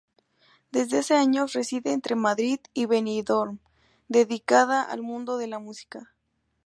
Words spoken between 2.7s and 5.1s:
y Benidorm, dedicada al